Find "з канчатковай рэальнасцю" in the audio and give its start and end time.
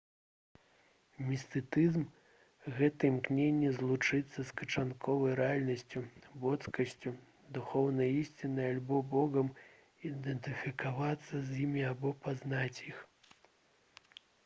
4.51-6.01